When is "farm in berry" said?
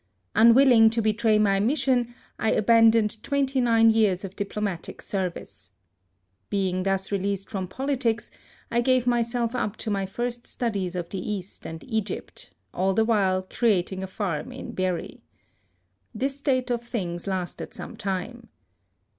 14.07-15.21